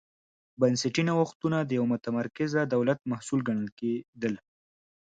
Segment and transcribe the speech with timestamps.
[0.59, 4.33] بنسټي نوښتونه د یوه متمرکز دولت محصول ګڼل کېدل.